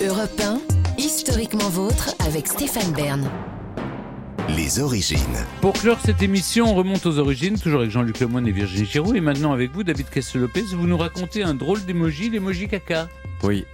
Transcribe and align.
Europe 0.00 0.40
1, 0.40 0.60
historiquement 0.96 1.68
vôtre 1.70 2.14
avec 2.24 2.46
Stéphane 2.46 2.92
Bern. 2.92 3.28
Les 4.56 4.78
origines. 4.78 5.18
Pour 5.60 5.72
clore 5.72 5.98
cette 5.98 6.22
émission, 6.22 6.66
on 6.66 6.74
remonte 6.76 7.04
aux 7.04 7.18
origines, 7.18 7.58
toujours 7.58 7.80
avec 7.80 7.90
Jean-Luc 7.90 8.20
Lemoyne 8.20 8.46
et 8.46 8.52
Virginie 8.52 8.86
Giroud. 8.86 9.16
Et 9.16 9.20
maintenant 9.20 9.52
avec 9.52 9.72
vous, 9.72 9.82
David 9.82 10.08
Castel-Lopez, 10.08 10.66
vous 10.76 10.86
nous 10.86 10.96
racontez 10.96 11.42
un 11.42 11.54
drôle 11.54 11.84
d'émoji, 11.84 12.30
l'émoji 12.30 12.68
caca. 12.68 13.08
Oui. 13.42 13.64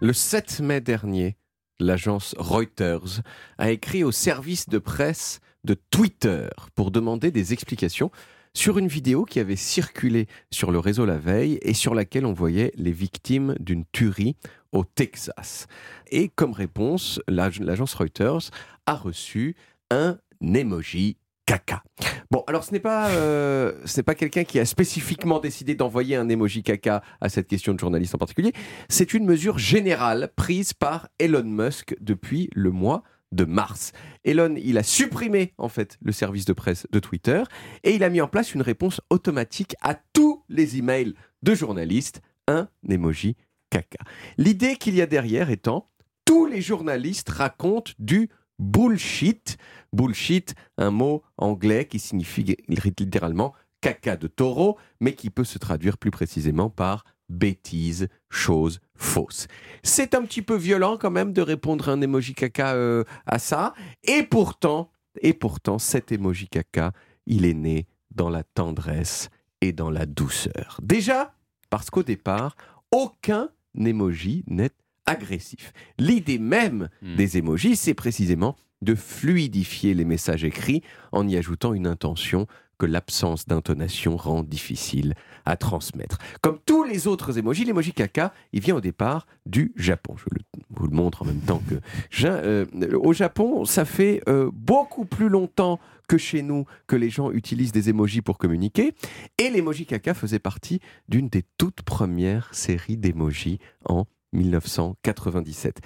Le 0.00 0.12
7 0.12 0.58
mai 0.58 0.80
dernier, 0.80 1.36
l'agence 1.78 2.34
Reuters 2.38 3.22
a 3.56 3.70
écrit 3.70 4.02
au 4.02 4.10
service 4.10 4.68
de 4.68 4.78
presse 4.78 5.38
de 5.62 5.74
Twitter 5.74 6.48
pour 6.74 6.90
demander 6.90 7.30
des 7.30 7.52
explications 7.52 8.10
sur 8.54 8.78
une 8.78 8.88
vidéo 8.88 9.24
qui 9.24 9.40
avait 9.40 9.56
circulé 9.56 10.26
sur 10.50 10.70
le 10.70 10.78
réseau 10.78 11.06
la 11.06 11.18
veille 11.18 11.58
et 11.62 11.74
sur 11.74 11.94
laquelle 11.94 12.26
on 12.26 12.32
voyait 12.32 12.72
les 12.76 12.92
victimes 12.92 13.54
d'une 13.58 13.84
tuerie 13.92 14.36
au 14.72 14.84
Texas. 14.84 15.66
Et 16.10 16.28
comme 16.28 16.52
réponse, 16.52 17.20
l'agence 17.28 17.94
Reuters 17.94 18.50
a 18.86 18.94
reçu 18.94 19.56
un 19.90 20.18
emoji 20.42 21.16
caca. 21.46 21.82
Bon, 22.30 22.44
alors 22.46 22.64
ce 22.64 22.72
n'est 22.72 22.80
pas, 22.80 23.08
euh, 23.10 23.72
pas 24.06 24.14
quelqu'un 24.14 24.44
qui 24.44 24.58
a 24.58 24.64
spécifiquement 24.64 25.38
décidé 25.38 25.74
d'envoyer 25.74 26.16
un 26.16 26.28
emoji 26.28 26.62
caca 26.62 27.02
à 27.20 27.28
cette 27.28 27.48
question 27.48 27.74
de 27.74 27.78
journaliste 27.78 28.14
en 28.14 28.18
particulier. 28.18 28.52
C'est 28.88 29.14
une 29.14 29.24
mesure 29.24 29.58
générale 29.58 30.30
prise 30.36 30.72
par 30.72 31.08
Elon 31.18 31.44
Musk 31.44 31.96
depuis 32.00 32.48
le 32.54 32.70
mois 32.70 33.02
de 33.32 33.44
mars. 33.44 33.92
Elon, 34.24 34.54
il 34.56 34.78
a 34.78 34.82
supprimé 34.82 35.54
en 35.58 35.68
fait 35.68 35.98
le 36.02 36.12
service 36.12 36.44
de 36.44 36.52
presse 36.52 36.86
de 36.92 36.98
Twitter 36.98 37.42
et 37.82 37.94
il 37.94 38.04
a 38.04 38.10
mis 38.10 38.20
en 38.20 38.28
place 38.28 38.54
une 38.54 38.62
réponse 38.62 39.00
automatique 39.10 39.74
à 39.82 39.94
tous 39.94 40.44
les 40.48 40.76
emails 40.76 41.14
de 41.42 41.54
journalistes, 41.54 42.22
un 42.46 42.68
emoji 42.88 43.36
caca. 43.70 44.04
L'idée 44.36 44.76
qu'il 44.76 44.94
y 44.94 45.02
a 45.02 45.06
derrière 45.06 45.50
étant 45.50 45.90
tous 46.24 46.46
les 46.46 46.60
journalistes 46.60 47.30
racontent 47.30 47.92
du 47.98 48.28
bullshit. 48.58 49.56
Bullshit, 49.92 50.54
un 50.78 50.90
mot 50.90 51.22
anglais 51.36 51.86
qui 51.86 51.98
signifie 51.98 52.56
littéralement 52.68 53.54
caca 53.80 54.16
de 54.16 54.28
taureau, 54.28 54.78
mais 55.00 55.14
qui 55.14 55.28
peut 55.28 55.44
se 55.44 55.58
traduire 55.58 55.98
plus 55.98 56.10
précisément 56.10 56.70
par 56.70 57.04
bêtise, 57.32 58.08
chose 58.30 58.80
fausse. 58.94 59.48
C'est 59.82 60.14
un 60.14 60.22
petit 60.22 60.42
peu 60.42 60.56
violent 60.56 60.96
quand 60.96 61.10
même 61.10 61.32
de 61.32 61.42
répondre 61.42 61.88
un 61.88 62.00
emoji 62.00 62.34
caca 62.34 62.74
euh, 62.74 63.04
à 63.26 63.38
ça, 63.38 63.74
et 64.04 64.22
pourtant, 64.22 64.90
et 65.20 65.32
pourtant, 65.32 65.78
cet 65.78 66.12
emoji 66.12 66.48
caca, 66.48 66.92
il 67.26 67.44
est 67.44 67.54
né 67.54 67.86
dans 68.14 68.30
la 68.30 68.42
tendresse 68.44 69.30
et 69.60 69.72
dans 69.72 69.90
la 69.90 70.06
douceur. 70.06 70.78
Déjà, 70.82 71.34
parce 71.70 71.90
qu'au 71.90 72.02
départ, 72.02 72.56
aucun 72.90 73.48
emoji 73.76 74.44
n'est 74.46 74.70
agressif. 75.06 75.72
L'idée 75.98 76.38
même 76.38 76.88
hmm. 77.00 77.16
des 77.16 77.38
emojis, 77.38 77.76
c'est 77.76 77.94
précisément 77.94 78.56
de 78.82 78.94
fluidifier 78.94 79.94
les 79.94 80.04
messages 80.04 80.44
écrits 80.44 80.82
en 81.12 81.26
y 81.26 81.36
ajoutant 81.36 81.72
une 81.72 81.86
intention 81.86 82.46
que 82.82 82.86
l'absence 82.86 83.46
d'intonation 83.46 84.16
rend 84.16 84.42
difficile 84.42 85.14
à 85.44 85.56
transmettre. 85.56 86.18
Comme 86.40 86.58
tous 86.66 86.82
les 86.82 87.06
autres 87.06 87.38
emojis, 87.38 87.64
l'emoji 87.64 87.92
caca, 87.92 88.34
il 88.52 88.60
vient 88.60 88.74
au 88.74 88.80
départ 88.80 89.28
du 89.46 89.72
Japon. 89.76 90.16
Je 90.16 90.24
vous 90.70 90.88
le 90.88 90.96
montre 90.96 91.22
en 91.22 91.26
même 91.26 91.42
temps 91.42 91.62
que... 91.68 91.76
Euh, 92.24 92.66
au 93.00 93.12
Japon, 93.12 93.64
ça 93.64 93.84
fait 93.84 94.20
euh, 94.28 94.50
beaucoup 94.52 95.04
plus 95.04 95.28
longtemps 95.28 95.78
que 96.08 96.18
chez 96.18 96.42
nous 96.42 96.64
que 96.88 96.96
les 96.96 97.08
gens 97.08 97.30
utilisent 97.30 97.70
des 97.70 97.88
emojis 97.88 98.20
pour 98.20 98.36
communiquer. 98.36 98.94
Et 99.38 99.48
l'emoji 99.48 99.86
caca 99.86 100.12
faisait 100.12 100.40
partie 100.40 100.80
d'une 101.08 101.28
des 101.28 101.44
toutes 101.58 101.82
premières 101.82 102.52
séries 102.52 102.96
d'emojis 102.96 103.60
en 103.84 104.06
1997. 104.32 105.78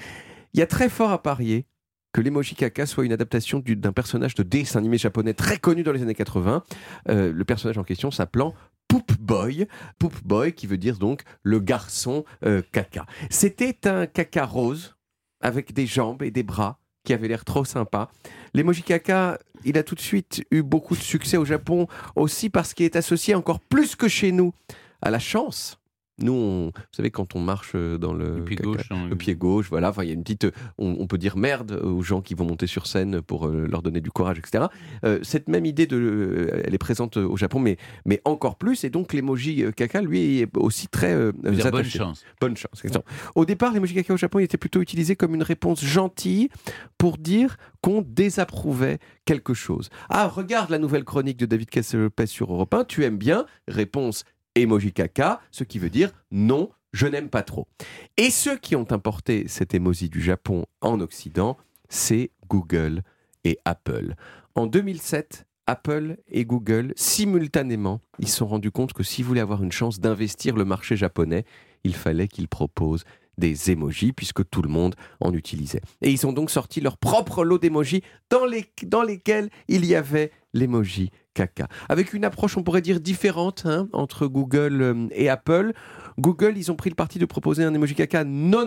Il 0.54 0.60
y 0.60 0.62
a 0.62 0.66
très 0.66 0.88
fort 0.88 1.10
à 1.10 1.22
parier 1.22 1.66
que 2.16 2.22
l'emoji 2.22 2.54
caca 2.54 2.86
soit 2.86 3.04
une 3.04 3.12
adaptation 3.12 3.62
d'un 3.62 3.92
personnage 3.92 4.34
de 4.34 4.42
dessin 4.42 4.78
animé 4.78 4.96
japonais 4.96 5.34
très 5.34 5.58
connu 5.58 5.82
dans 5.82 5.92
les 5.92 6.00
années 6.00 6.14
80. 6.14 6.64
Euh, 7.10 7.30
le 7.30 7.44
personnage 7.44 7.76
en 7.76 7.84
question 7.84 8.10
s'appelant 8.10 8.54
Poop 8.88 9.12
Boy, 9.20 9.68
Poop 9.98 10.14
Boy 10.24 10.54
qui 10.54 10.66
veut 10.66 10.78
dire 10.78 10.96
donc 10.96 11.24
le 11.42 11.60
garçon 11.60 12.24
euh, 12.46 12.62
caca. 12.72 13.04
C'était 13.28 13.86
un 13.86 14.06
caca 14.06 14.46
rose 14.46 14.96
avec 15.42 15.74
des 15.74 15.86
jambes 15.86 16.22
et 16.22 16.30
des 16.30 16.42
bras 16.42 16.78
qui 17.04 17.12
avait 17.12 17.28
l'air 17.28 17.44
trop 17.44 17.66
sympa. 17.66 18.08
L'emoji 18.54 18.82
caca, 18.82 19.38
il 19.66 19.76
a 19.76 19.82
tout 19.82 19.94
de 19.94 20.00
suite 20.00 20.42
eu 20.50 20.62
beaucoup 20.62 20.96
de 20.96 21.02
succès 21.02 21.36
au 21.36 21.44
Japon 21.44 21.86
aussi 22.14 22.48
parce 22.48 22.72
qu'il 22.72 22.86
est 22.86 22.96
associé 22.96 23.34
encore 23.34 23.60
plus 23.60 23.94
que 23.94 24.08
chez 24.08 24.32
nous 24.32 24.54
à 25.02 25.10
la 25.10 25.18
chance 25.18 25.78
nous, 26.18 26.66
vous 26.66 26.72
savez, 26.92 27.10
quand 27.10 27.36
on 27.36 27.40
marche 27.40 27.72
euh, 27.74 27.98
dans 27.98 28.14
le, 28.14 28.42
pied, 28.42 28.56
gauche, 28.56 28.90
hein, 28.90 29.06
le 29.08 29.16
pied 29.16 29.34
gauche, 29.34 29.68
voilà, 29.68 29.92
il 29.98 30.06
y 30.06 30.10
a 30.10 30.14
une 30.14 30.22
petite, 30.22 30.46
on, 30.78 31.06
peut 31.06 31.18
dire 31.18 31.36
merde 31.36 31.72
aux 31.84 32.02
gens 32.02 32.22
qui 32.22 32.32
vont 32.32 32.46
monter 32.46 32.66
sur 32.66 32.86
scène 32.86 33.20
pour 33.20 33.46
euh, 33.46 33.66
leur 33.70 33.82
donner 33.82 34.00
du 34.00 34.10
courage, 34.10 34.38
etc. 34.38 34.64
Euh, 35.04 35.18
cette 35.22 35.48
même 35.48 35.66
idée, 35.66 35.86
de, 35.86 36.62
elle 36.64 36.74
est 36.74 36.78
présente 36.78 37.18
au 37.18 37.36
Japon, 37.36 37.58
mais, 37.58 37.76
mais 38.06 38.22
encore 38.24 38.56
plus. 38.56 38.84
Et 38.84 38.90
donc 38.90 39.12
l'emoji 39.12 39.64
caca, 39.76 40.00
lui, 40.00 40.40
est 40.40 40.56
aussi 40.56 40.88
très 40.88 41.32
bonne 41.32 41.84
chance. 41.84 42.24
Bonne 42.40 42.56
chance. 42.56 42.82
Au 43.34 43.44
départ, 43.44 43.74
l'emoji 43.74 43.94
caca 43.94 44.14
au 44.14 44.16
Japon, 44.16 44.38
il 44.38 44.44
était 44.44 44.56
plutôt 44.56 44.80
utilisé 44.80 45.16
comme 45.16 45.34
une 45.34 45.42
réponse 45.42 45.84
gentille 45.84 46.48
pour 46.96 47.18
dire 47.18 47.58
qu'on 47.82 48.02
désapprouvait 48.02 48.98
quelque 49.26 49.54
chose. 49.54 49.90
Ah, 50.08 50.28
regarde 50.28 50.70
la 50.70 50.78
nouvelle 50.78 51.04
chronique 51.04 51.36
de 51.36 51.46
David 51.46 51.68
Casselopez 51.68 52.26
sur 52.26 52.52
Europe 52.52 52.72
1, 52.72 52.84
tu 52.84 53.04
aimes 53.04 53.18
bien? 53.18 53.44
Réponse 53.68 54.24
emoji 54.62 54.92
caca, 54.92 55.40
ce 55.50 55.64
qui 55.64 55.78
veut 55.78 55.90
dire 55.90 56.12
non, 56.30 56.70
je 56.92 57.06
n'aime 57.06 57.28
pas 57.28 57.42
trop. 57.42 57.66
Et 58.16 58.30
ceux 58.30 58.56
qui 58.56 58.74
ont 58.76 58.90
importé 58.90 59.48
cet 59.48 59.74
emoji 59.74 60.08
du 60.08 60.20
Japon 60.20 60.66
en 60.80 61.00
Occident, 61.00 61.56
c'est 61.88 62.30
Google 62.48 63.02
et 63.44 63.58
Apple. 63.64 64.14
En 64.54 64.66
2007, 64.66 65.46
Apple 65.66 66.16
et 66.28 66.44
Google, 66.44 66.92
simultanément, 66.96 68.00
ils 68.18 68.28
se 68.28 68.36
sont 68.36 68.46
rendus 68.46 68.70
compte 68.70 68.92
que 68.92 69.02
s'ils 69.02 69.24
voulaient 69.24 69.40
avoir 69.40 69.62
une 69.62 69.72
chance 69.72 70.00
d'investir 70.00 70.56
le 70.56 70.64
marché 70.64 70.96
japonais, 70.96 71.44
il 71.84 71.94
fallait 71.94 72.28
qu'ils 72.28 72.48
proposent 72.48 73.04
des 73.38 73.70
emojis, 73.70 74.12
puisque 74.12 74.48
tout 74.48 74.62
le 74.62 74.68
monde 74.68 74.94
en 75.20 75.34
utilisait. 75.34 75.82
Et 76.00 76.10
ils 76.10 76.26
ont 76.26 76.32
donc 76.32 76.50
sorti 76.50 76.80
leur 76.80 76.96
propre 76.96 77.44
lot 77.44 77.58
d'emojis 77.58 78.02
dans, 78.30 78.46
les, 78.46 78.72
dans 78.84 79.02
lesquels 79.02 79.50
il 79.68 79.84
y 79.84 79.94
avait 79.94 80.32
l'emoji 80.54 81.10
caca. 81.36 81.68
Avec 81.90 82.14
une 82.14 82.24
approche, 82.24 82.56
on 82.56 82.62
pourrait 82.62 82.80
dire, 82.80 82.98
différente 82.98 83.66
hein, 83.66 83.88
entre 83.92 84.26
Google 84.26 84.82
euh, 84.82 85.06
et 85.12 85.28
Apple. 85.28 85.74
Google, 86.18 86.54
ils 86.56 86.72
ont 86.72 86.76
pris 86.76 86.88
le 86.88 86.96
parti 86.96 87.18
de 87.18 87.26
proposer 87.26 87.62
un 87.62 87.74
emoji 87.74 87.94
caca 87.94 88.24
non, 88.24 88.66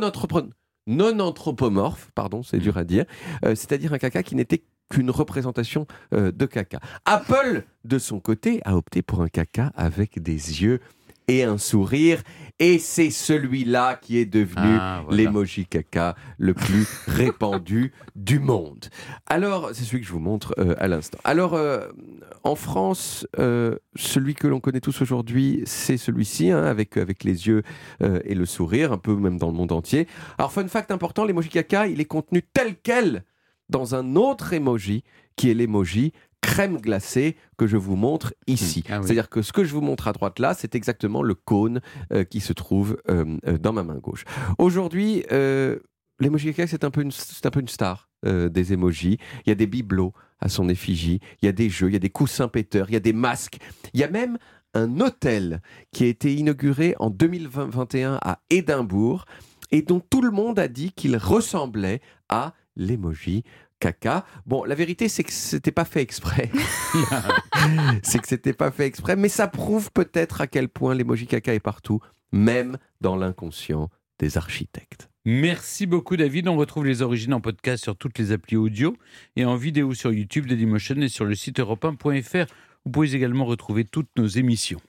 non 0.88 1.19
anthropomorphe, 1.19 2.09
pardon, 2.13 2.44
c'est 2.44 2.59
dur 2.59 2.78
à 2.78 2.84
dire, 2.84 3.06
euh, 3.44 3.56
c'est-à-dire 3.56 3.94
un 3.94 3.97
caca 3.97 4.24
qui 4.24 4.35
n'était 4.35 4.63
qu'une 4.90 5.12
représentation 5.12 5.88
euh, 6.13 6.31
de 6.31 6.46
caca. 6.46 6.79
Apple, 7.06 7.63
de 7.85 8.00
son 8.00 8.19
côté, 8.19 8.62
a 8.66 8.75
opté 8.75 9.02
pour 9.02 9.22
un 9.22 9.29
caca 9.29 9.72
avec 9.75 10.22
des 10.22 10.63
yeux 10.63 10.79
et 11.28 11.44
un 11.44 11.59
sourire. 11.59 12.24
Et 12.58 12.79
c'est 12.79 13.12
celui-là 13.12 14.00
qui 14.02 14.18
est 14.18 14.25
devenu 14.25 14.78
ah, 14.79 15.03
l'emoji 15.12 15.66
caca 15.66 16.16
le 16.40 16.53
plus 16.53 16.88
répandu 17.08 17.94
du 18.16 18.40
monde. 18.40 18.88
Alors, 19.28 19.69
c'est 19.74 19.84
celui 19.84 20.02
que 20.02 20.08
je 20.08 20.12
vous 20.12 20.19
montre 20.19 20.56
euh, 20.58 20.75
à 20.79 20.88
l'instant. 20.88 21.19
Alors, 21.24 21.53
en 22.49 22.55
France, 22.55 23.27
euh, 23.37 23.77
celui 23.95 24.35
que 24.35 24.47
l'on 24.47 24.59
connaît 24.59 24.81
tous 24.81 25.01
aujourd'hui, 25.01 25.61
c'est 25.65 25.97
celui-ci, 25.97 26.51
hein, 26.51 26.63
avec, 26.63 26.97
avec 26.97 27.23
les 27.23 27.47
yeux 27.47 27.63
et 28.01 28.35
le 28.35 28.45
sourire, 28.45 28.91
un 28.91 28.97
peu 28.97 29.15
même 29.15 29.37
dans 29.37 29.47
le 29.47 29.53
monde 29.53 29.71
entier. 29.71 30.07
Alors, 30.37 30.51
fun 30.51 30.67
fact 30.67 30.91
important, 30.91 31.25
l'emoji 31.25 31.49
caca, 31.49 31.87
il 31.87 31.99
est 32.01 32.05
contenu 32.05 32.41
tel 32.41 32.75
quel 32.81 33.23
dans 33.69 33.95
un 33.95 34.15
autre 34.15 34.53
emoji 34.53 35.03
qui 35.35 35.49
est 35.49 35.53
l'emoji 35.53 36.11
crème 36.41 36.77
glacée 36.77 37.35
que 37.57 37.67
je 37.67 37.77
vous 37.77 37.95
montre 37.95 38.33
ici. 38.47 38.83
Ah 38.89 39.01
C'est-à-dire 39.01 39.29
que 39.29 39.41
ce 39.41 39.51
que 39.51 39.63
je 39.63 39.73
vous 39.73 39.81
montre 39.81 40.07
à 40.07 40.13
droite 40.13 40.39
là, 40.39 40.53
c'est 40.53 40.75
exactement 40.75 41.21
le 41.21 41.35
cône 41.35 41.81
euh, 42.13 42.23
qui 42.23 42.39
se 42.39 42.53
trouve 42.53 42.97
euh, 43.09 43.37
euh, 43.45 43.57
dans 43.57 43.73
ma 43.73 43.83
main 43.83 43.97
gauche. 43.97 44.23
Aujourd'hui, 44.57 45.23
l'emoji 46.19 46.53
caca, 46.53 46.68
c'est 46.68 46.84
un, 46.84 46.91
peu 46.91 47.02
une, 47.02 47.11
un 47.43 47.49
peu 47.49 47.59
une 47.59 47.67
star 47.67 48.09
des 48.23 48.73
emojis. 48.73 49.17
Il 49.46 49.49
y 49.49 49.52
a 49.52 49.55
des 49.55 49.67
bibelots 49.67 50.14
à 50.40 50.49
son 50.49 50.70
effigie, 50.70 51.20
il 51.41 51.46
y 51.46 51.49
a 51.49 51.52
des 51.52 51.70
jeux, 51.70 51.88
il 51.88 51.93
y 51.93 51.96
a 51.96 51.99
des 51.99 52.09
coussins 52.09 52.47
péteurs, 52.47 52.90
il 52.90 52.93
y 52.93 52.97
a 52.97 53.02
des 53.02 53.14
masques, 53.14 53.58
il 53.93 53.99
y 53.99 54.03
a 54.03 54.09
même 54.09 54.38
un 54.73 54.99
hôtel 54.99 55.61
qui 55.91 56.03
a 56.03 56.08
été 56.08 56.34
inauguré 56.34 56.96
en 56.99 57.09
2021 57.09 58.20
à 58.22 58.40
Édimbourg 58.49 59.26
et 59.72 59.82
dont 59.82 59.99
tout 59.99 60.22
le 60.22 60.32
monde 60.32 60.59
a 60.59 60.67
dit 60.67 60.91
qu'il 60.91 61.17
ressemblait 61.17 62.02
à 62.29 62.53
l'emoji 62.76 63.43
caca. 63.79 64.26
Bon, 64.46 64.64
la 64.64 64.76
vérité, 64.76 65.08
c'est 65.08 65.23
que 65.23 65.32
c'était 65.32 65.72
pas 65.72 65.85
fait 65.85 66.02
exprès. 66.02 66.52
c'est 68.03 68.20
que 68.20 68.28
c'était 68.28 68.53
pas 68.53 68.72
fait 68.72 68.85
exprès, 68.85 69.16
mais 69.16 69.29
ça 69.29 69.47
prouve 69.47 69.91
peut-être 69.91 70.41
à 70.41 70.47
quel 70.47 70.70
point 70.70 70.96
l'emoji 70.96 71.28
caca 71.28 71.53
est 71.53 71.59
partout, 71.59 71.99
même 72.32 72.78
dans 73.02 73.16
l'inconscient 73.16 73.90
des 74.20 74.38
architectes. 74.38 75.09
Merci 75.25 75.85
beaucoup 75.85 76.16
David. 76.16 76.47
On 76.47 76.55
retrouve 76.55 76.85
les 76.85 77.01
origines 77.01 77.33
en 77.33 77.41
podcast 77.41 77.83
sur 77.83 77.97
toutes 77.97 78.17
les 78.17 78.31
applis 78.31 78.55
audio 78.55 78.95
et 79.35 79.43
en 79.43 79.55
vidéo 79.55 79.93
sur 79.93 80.13
YouTube, 80.13 80.45
Dailymotion 80.45 80.95
et 81.01 81.09
sur 81.09 81.25
le 81.25 81.35
site 81.35 81.59
europe 81.59 81.85
Vous 81.85 82.91
pouvez 82.91 83.16
également 83.16 83.45
retrouver 83.45 83.83
toutes 83.83 84.09
nos 84.16 84.27
émissions. 84.27 84.77